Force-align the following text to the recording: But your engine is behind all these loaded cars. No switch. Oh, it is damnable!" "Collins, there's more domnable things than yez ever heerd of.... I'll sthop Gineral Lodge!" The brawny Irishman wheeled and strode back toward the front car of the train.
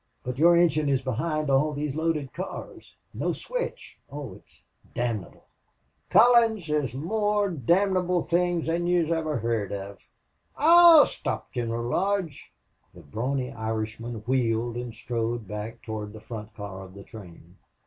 But 0.23 0.39
your 0.39 0.57
engine 0.57 0.89
is 0.89 1.03
behind 1.03 1.51
all 1.51 1.73
these 1.73 1.93
loaded 1.95 2.33
cars. 2.33 2.95
No 3.13 3.33
switch. 3.33 3.99
Oh, 4.11 4.33
it 4.33 4.43
is 4.47 4.63
damnable!" 4.95 5.45
"Collins, 6.09 6.65
there's 6.65 6.95
more 6.95 7.51
domnable 7.51 8.27
things 8.27 8.65
than 8.65 8.87
yez 8.87 9.11
ever 9.11 9.37
heerd 9.41 9.71
of.... 9.71 9.99
I'll 10.57 11.05
sthop 11.05 11.51
Gineral 11.53 11.87
Lodge!" 11.87 12.51
The 12.95 13.01
brawny 13.01 13.51
Irishman 13.51 14.15
wheeled 14.25 14.75
and 14.75 14.91
strode 14.91 15.47
back 15.47 15.83
toward 15.83 16.13
the 16.13 16.19
front 16.19 16.55
car 16.55 16.81
of 16.81 16.95
the 16.95 17.03
train. 17.03 17.57